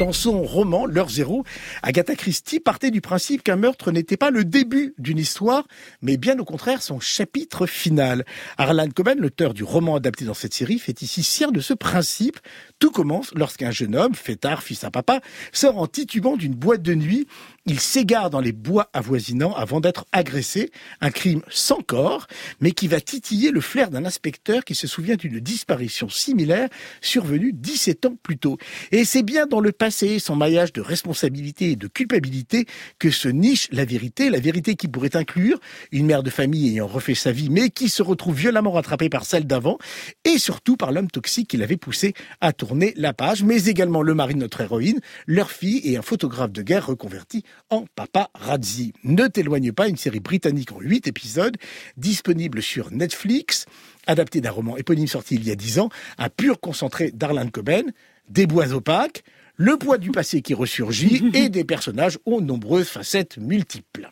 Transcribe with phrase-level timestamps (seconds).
[0.00, 1.44] Dans son roman Leur zéro,
[1.82, 5.68] Agatha Christie partait du principe qu'un meurtre n'était pas le début d'une histoire,
[6.00, 8.24] mais bien au contraire son chapitre final.
[8.56, 12.40] Arlan Coben, l'auteur du roman adapté dans cette série, fait ici sien de ce principe.
[12.78, 15.20] Tout commence lorsqu'un jeune homme, fêtard, fils à papa,
[15.52, 17.26] sort en titubant d'une boîte de nuit
[17.70, 20.72] il s'égare dans les bois avoisinants avant d'être agressé.
[21.00, 22.26] Un crime sans corps,
[22.60, 26.68] mais qui va titiller le flair d'un inspecteur qui se souvient d'une disparition similaire
[27.00, 28.58] survenue 17 ans plus tôt.
[28.90, 32.66] Et c'est bien dans le passé, son maillage de responsabilité et de culpabilité,
[32.98, 34.30] que se niche la vérité.
[34.30, 35.60] La vérité qui pourrait inclure
[35.92, 39.24] une mère de famille ayant refait sa vie, mais qui se retrouve violemment rattrapée par
[39.24, 39.78] celle d'avant,
[40.24, 44.14] et surtout par l'homme toxique qui l'avait poussé à tourner la page, mais également le
[44.14, 48.92] mari de notre héroïne, leur fille et un photographe de guerre reconverti en Papa Razzi.
[49.04, 51.56] Ne t'éloigne pas, une série britannique en 8 épisodes,
[51.96, 53.66] disponible sur Netflix,
[54.06, 57.92] adaptée d'un roman éponyme sorti il y a 10 ans, un pur concentré d'Arlan Coben,
[58.28, 59.22] des bois opaques,
[59.56, 64.10] le poids du passé qui ressurgit et des personnages aux nombreuses facettes multiples.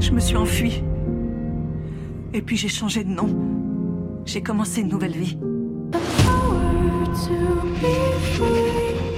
[0.00, 0.82] Je me suis enfuie.
[2.32, 3.28] Et puis j'ai changé de nom.
[4.26, 5.38] J'ai commencé une nouvelle vie.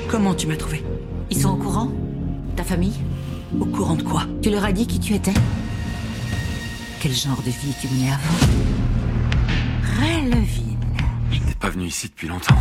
[0.09, 0.83] Comment tu m'as trouvé?
[1.31, 1.91] Ils sont au courant?
[2.57, 2.99] Ta famille?
[3.59, 4.25] Au courant de quoi?
[4.43, 5.35] Tu leur as dit qui tu étais?
[7.01, 8.37] Quel genre de vie tu menais avant?
[10.01, 10.79] Relevine.
[11.31, 12.59] Je n'étais pas venu ici depuis longtemps.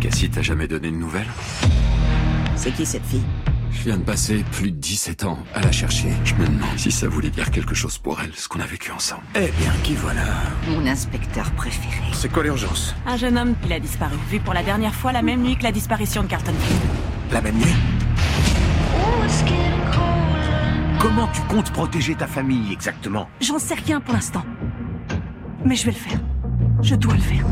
[0.00, 1.30] Cassie t'a jamais donné de nouvelles?
[2.56, 3.24] C'est qui cette fille?
[3.74, 6.08] Je viens de passer plus de 17 ans à la chercher.
[6.24, 8.90] Je me demande si ça voulait dire quelque chose pour elle, ce qu'on a vécu
[8.92, 9.22] ensemble.
[9.34, 10.22] Eh bien, qui voilà
[10.68, 12.00] Mon inspecteur préféré.
[12.12, 14.16] C'est quoi l'urgence Un jeune homme, il a disparu.
[14.30, 16.80] Vu pour la dernière fois la même nuit que la disparition de Carlton Field.
[17.32, 17.74] La même nuit
[20.98, 24.44] Comment tu comptes protéger ta famille exactement J'en sais rien pour l'instant.
[25.64, 26.18] Mais je vais le faire.
[26.80, 27.44] Je dois le faire.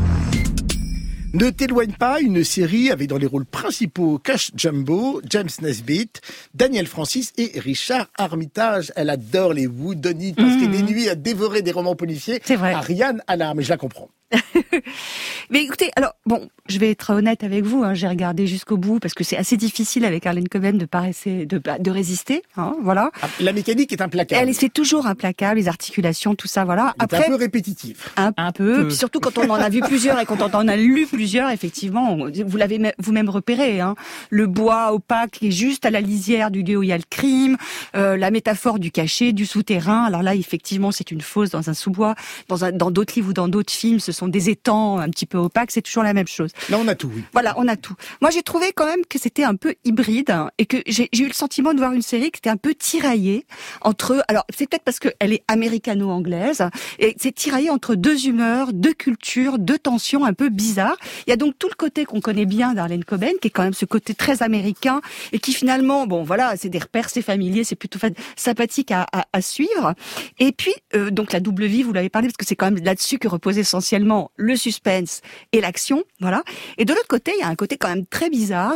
[1.35, 6.21] Ne t'éloigne pas, une série avec dans les rôles principaux Cash Jumbo, James Nesbitt,
[6.53, 8.93] Daniel Francis et Richard Armitage.
[8.95, 12.39] Elle adore les Woodonites parce qu'elle est nuit à dévorer des romans policiers.
[12.45, 12.73] C'est vrai.
[12.73, 14.09] Ariane Alarme, et je la comprends.
[15.49, 17.83] Mais écoutez, alors bon, je vais être honnête avec vous.
[17.83, 21.07] Hein, J'ai regardé jusqu'au bout parce que c'est assez difficile avec Arlene Coben de pas
[21.07, 22.41] essayer de, de résister.
[22.57, 23.11] Hein, voilà.
[23.21, 24.49] Ah, La mécanique est implacable.
[24.49, 26.93] Elle c'est toujours implacable, les articulations, tout ça, voilà.
[26.99, 28.01] Elle est un peu répétitive.
[28.17, 28.87] un, peu.
[28.87, 31.49] Puis surtout quand on en a vu plusieurs et quand on en a lu plusieurs,
[31.49, 33.79] effectivement, vous l'avez me- vous-même repéré.
[33.81, 33.95] Hein,
[34.29, 36.97] le bois opaque qui est juste à la lisière du lieu où il y a
[36.97, 37.57] le crime,
[37.95, 40.03] euh, la métaphore du cachet, du souterrain.
[40.03, 42.15] Alors là, effectivement, c'est une fosse dans un sous-bois.
[42.49, 45.71] Dans d'autres livres ou dans d'autres films, ce sont des étangs un petit peu opaques.
[45.71, 46.51] C'est toujours la même chose.
[46.69, 47.23] Là, on a tout, oui.
[47.33, 47.95] Voilà, on a tout.
[48.21, 51.27] Moi, j'ai trouvé quand même que c'était un peu hybride hein, et que j'ai eu
[51.27, 53.45] le sentiment de voir une série qui était un peu tiraillée
[53.81, 54.23] entre.
[54.27, 56.63] Alors, c'est peut-être parce qu'elle est américano-anglaise
[56.99, 60.97] et c'est tiraillé entre deux humeurs, deux cultures, deux tensions un peu bizarres.
[61.27, 63.63] Il y a donc tout le côté qu'on connaît bien d'Arlene Coben, qui est quand
[63.63, 65.01] même ce côté très américain
[65.31, 67.99] et qui finalement, bon, voilà, c'est des repères, c'est familier, c'est plutôt
[68.35, 69.93] sympathique à, à- à suivre.
[70.39, 72.83] Et puis, euh, donc la double vie, vous l'avez parlé, parce que c'est quand même
[72.83, 76.43] là-dessus que repose essentiellement le suspense et l'action, voilà.
[76.77, 78.75] Et de l'autre côté, il y a un côté quand même très bizarre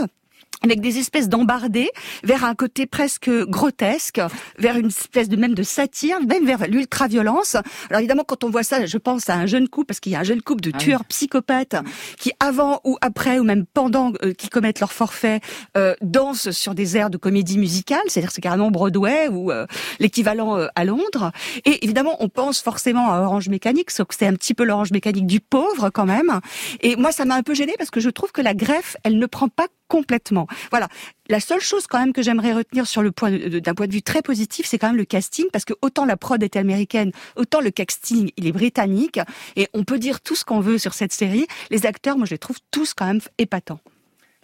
[0.64, 1.90] avec des espèces d'embardés
[2.24, 4.20] vers un côté presque grotesque,
[4.58, 7.56] vers une espèce de même de satire, même vers l'ultra-violence.
[7.90, 10.16] Alors évidemment, quand on voit ça, je pense à un jeune couple, parce qu'il y
[10.16, 11.76] a un jeune couple de tueurs psychopathes
[12.18, 15.42] qui, avant ou après, ou même pendant euh, qu'ils commettent leur forfait,
[15.78, 19.66] euh, dansent sur des airs de comédie musicale, c'est-à-dire c'est carrément Broadway ou euh,
[20.00, 21.32] l'équivalent euh, à Londres.
[21.66, 24.92] Et évidemment, on pense forcément à Orange Mécanique, sauf que c'est un petit peu l'Orange
[24.92, 26.40] Mécanique du pauvre quand même.
[26.82, 29.20] Et moi, ça m'a un peu gênée parce que je trouve que la greffe, elle
[29.20, 30.48] ne prend pas complètement.
[30.72, 30.88] Voilà.
[31.30, 34.02] La seule chose quand même que j'aimerais retenir sur le point d'un point de vue
[34.02, 37.60] très positif, c'est quand même le casting, parce que autant la prod est américaine, autant
[37.60, 39.20] le casting il est britannique,
[39.56, 41.48] et on peut dire tout ce qu'on veut sur cette série.
[41.70, 43.82] Les acteurs, moi je les trouve tous quand même épatants.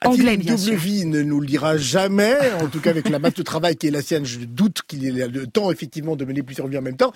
[0.02, 0.78] A-t-il Anglais, bien double sûr.
[0.78, 2.38] vie ne nous le dira jamais.
[2.62, 5.06] En tout cas, avec la masse de travail qui est la sienne, je doute qu'il
[5.06, 7.14] ait le temps, effectivement, de mener plusieurs vies en même temps.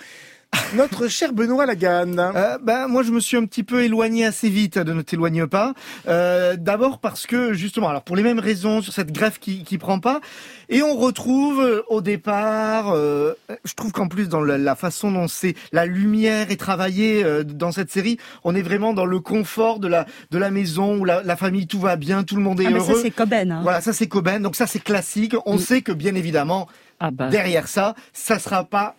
[0.76, 2.20] Notre cher Benoît Laganne.
[2.20, 5.48] Euh, bah, moi, je me suis un petit peu éloigné assez vite de Ne t'éloigne
[5.48, 5.74] pas.
[6.10, 9.78] Euh, D'abord parce que, justement, alors pour les mêmes raisons, sur cette greffe qui, qui
[9.78, 10.20] prend pas,
[10.68, 13.34] et on retrouve euh, au départ, euh,
[13.64, 17.44] je trouve qu'en plus dans la, la façon dont c'est la lumière est travaillée euh,
[17.46, 21.06] dans cette série, on est vraiment dans le confort de la de la maison où
[21.06, 23.02] la, la famille tout va bien, tout le monde est Ah, mais ça heureux.
[23.02, 23.52] c'est Coben.
[23.52, 23.60] Hein.
[23.64, 25.36] Voilà, ça c'est Coben, donc ça c'est classique.
[25.46, 26.68] On sait que bien évidemment,
[27.00, 27.28] Ah bah.
[27.30, 28.96] derrière ça, ça sera pas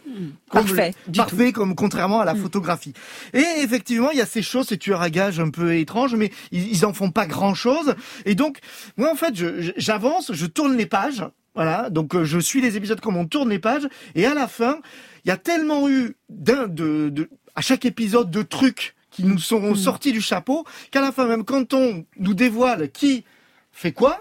[0.50, 2.92] comme- Parfait, du parfait comme contrairement à la photographie.
[3.34, 6.30] Et effectivement, il y a ces choses, ces tueurs à gages un peu étranges, mais
[6.52, 7.94] ils, ils en font pas grand chose.
[8.24, 8.58] Et donc,
[8.96, 11.24] moi en fait, je- j'avance, je tourne les pages.
[11.54, 14.46] Voilà, donc euh, je suis les épisodes comme on tourne les pages, et à la
[14.46, 14.78] fin,
[15.24, 19.38] il y a tellement eu d'un de, de à chaque épisode de trucs qui nous
[19.40, 23.24] sont sortis du chapeau, qu'à la fin, même quand on nous dévoile qui
[23.72, 24.20] fait quoi,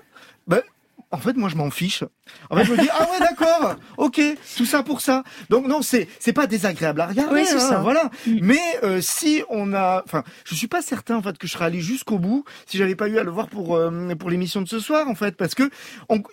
[1.12, 2.04] en fait, moi, je m'en fiche.
[2.50, 4.20] En fait, je me dis, ah ouais, d'accord, ok,
[4.58, 5.24] tout ça pour ça.
[5.50, 7.78] Donc non, c'est c'est pas désagréable à regarder, Oui, hein, ça.
[7.80, 8.10] voilà.
[8.42, 11.66] Mais euh, si on a, enfin, je suis pas certain en fait que je serais
[11.66, 14.68] allé jusqu'au bout si j'avais pas eu à le voir pour euh, pour l'émission de
[14.68, 15.70] ce soir en fait, parce que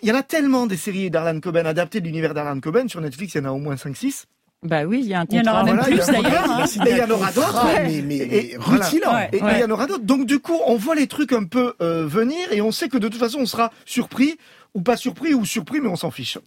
[0.01, 2.99] il y en a tellement des séries d'Arlan Coben adaptées de l'univers d'Arlan Coben sur
[3.01, 4.25] Netflix, il y en a au moins 5-6.
[4.63, 5.53] Bah oui, il y a un Il y en contrat.
[5.61, 6.23] aura même plus d'ailleurs.
[6.43, 6.65] contrat, hein.
[6.87, 7.55] Il y en aura d'autres.
[7.55, 7.83] Ah, ouais.
[7.83, 8.85] mais, mais, Et- mais voilà.
[8.85, 9.13] rutilant.
[9.13, 9.29] Ouais.
[9.31, 10.03] Et et il y en aura d'autres.
[10.05, 12.97] Donc du coup, on voit les trucs un peu euh, venir et on sait que
[12.97, 14.37] de toute façon, on sera surpris
[14.73, 16.37] ou pas surpris ou surpris, mais on s'en fiche.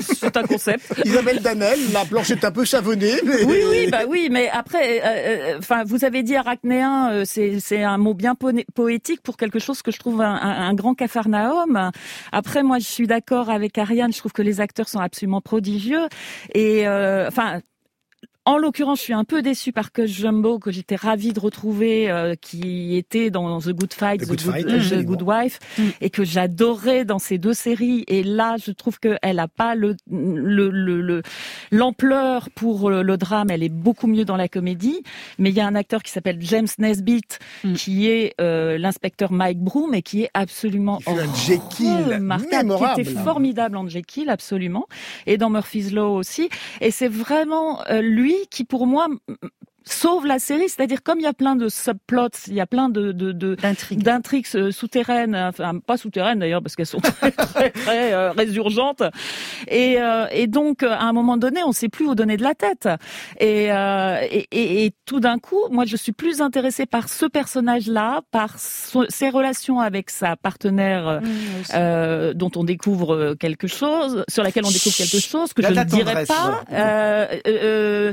[0.00, 0.84] C'est un concept.
[1.04, 3.14] Isabelle Danel, la planche est un peu savonnée.
[3.24, 3.44] Mais...
[3.44, 5.04] Oui, oui, bah oui, mais après, euh,
[5.54, 8.34] euh, enfin, vous avez dit arachnéen, euh, c'est c'est un mot bien
[8.74, 11.90] poétique pour quelque chose que je trouve un, un- un grand cafarnaum.
[12.32, 14.12] Après, moi, je suis d'accord avec Ariane.
[14.12, 16.06] Je trouve que les acteurs sont absolument prodigieux
[16.54, 17.60] et, euh, enfin.
[18.44, 22.10] En l'occurrence, je suis un peu déçue par que Jumbo, que j'étais ravie de retrouver,
[22.10, 25.04] euh, qui était dans The Good Fight, The Good Fight, The absolument.
[25.16, 25.82] Good Wife, Mm.
[26.00, 28.04] et que j'adorais dans ces deux séries.
[28.08, 31.22] Et là, je trouve qu'elle a pas le le le le-
[31.70, 33.48] l'ampleur pour le, le drame.
[33.50, 35.02] Elle est beaucoup mieux dans la comédie.
[35.38, 37.72] Mais il y a un acteur qui s'appelle James Nesbitt, Mm.
[37.74, 42.20] qui est euh, l'inspecteur Mike Broom, et qui est absolument Il fait un Jekyll
[42.96, 44.86] qui était formidable en Jekyll, absolument,
[45.26, 46.48] et dans Murphy's Law aussi.
[46.80, 49.08] Et c'est vraiment euh, lui qui, pour moi,
[49.84, 50.68] sauve la série.
[50.68, 53.54] C'est-à-dire, comme il y a plein de subplots, il y a plein de, de, de
[53.54, 54.02] D'intrigue.
[54.02, 59.02] d'intrigues euh, souterraines, enfin pas souterraines d'ailleurs parce qu'elles sont très très, très euh, résurgentes.
[59.68, 62.42] Et, euh, et donc à un moment donné, on ne sait plus où donner de
[62.42, 62.88] la tête.
[63.40, 67.26] Et, euh, et, et, et tout d'un coup, moi je suis plus intéressée par ce
[67.26, 71.20] personnage-là, par so- ses relations avec sa partenaire.
[72.34, 76.24] dont on découvre quelque chose, sur laquelle on découvre quelque chose que je ne dirais
[76.26, 76.62] pas.
[76.68, 78.12] voilà.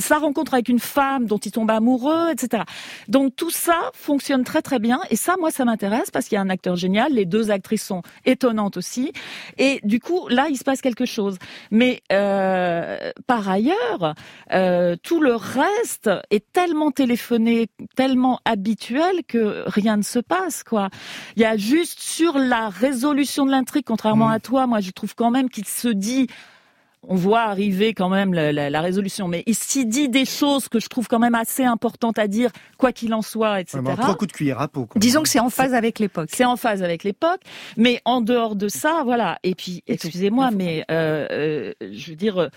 [0.00, 2.64] Sa rencontre avec une femme dont il tombe amoureux, etc.
[3.08, 6.38] Donc tout ça fonctionne très très bien et ça, moi, ça m'intéresse parce qu'il y
[6.38, 9.12] a un acteur génial, les deux actrices sont étonnantes aussi
[9.56, 11.38] et du coup là, il se passe quelque chose.
[11.70, 14.14] Mais euh, par ailleurs,
[14.52, 20.90] euh, tout le reste est tellement téléphoné, tellement habituel que rien ne se passe quoi.
[21.36, 24.32] Il y a juste sur la résolution de l'intrigue, contrairement Mm.
[24.32, 26.28] à toi, moi je trouve quand même qu'il se dit
[27.02, 30.68] on voit arriver quand même la, la- la résolution, mais il s'y dit des choses
[30.68, 33.78] que je trouve quand même assez importantes à dire, quoi qu'il en soit, etc.
[33.82, 34.86] Vraiment, trois coups de cuillère à peau.
[34.86, 34.98] quoi.
[34.98, 36.28] Disons que c'est en phase avec l'époque.
[36.32, 37.40] C'est en phase avec l'époque,
[37.76, 39.38] mais en dehors de ça, voilà.
[39.42, 42.48] Et puis, excusez-moi, mais euh, euh, je veux dire, euh,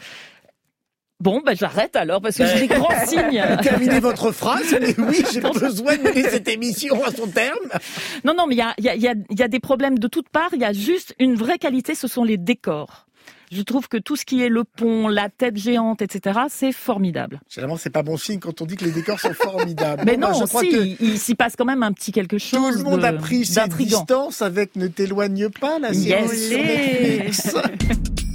[1.19, 3.44] bon, ben j'arrête alors parce que j'ai des grands signes.
[3.61, 7.57] Terminez votre phrase, mais oui, j'ai besoin de mener cette émission à son terme.
[8.25, 9.47] Non, non, mais il y a, il y, a, il y, a, il y a
[9.47, 10.49] des problèmes de toutes parts.
[10.53, 13.05] Il y a juste une vraie qualité, ce sont les décors.
[13.51, 17.42] Je trouve que tout ce qui est le pont, la tête géante, etc., c'est formidable.
[17.50, 20.03] Généralement, c'est pas bon signe quand on dit que les décors sont formidables.
[20.06, 22.13] Mais Bon, bah, non, je crois si, que il, s'y passe quand même un petit
[22.13, 22.71] quelque chose.
[22.77, 26.50] tout le monde de- a pris ses distances avec Ne t'éloigne pas, la série Yes.
[26.51, 27.56] Netflix.